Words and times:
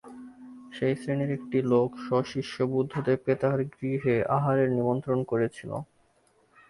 সেই 0.73 0.93
শ্রেণীর 0.95 1.31
একটি 1.37 1.57
লোক 1.71 1.89
সশিষ্য 2.07 2.55
বুদ্ধদেবকে 2.65 3.33
তার 3.35 3.59
গৃহে 3.73 4.15
আহারের 4.37 4.69
নিমন্ত্রণ 4.71 5.19
করেছিল। 5.23 5.71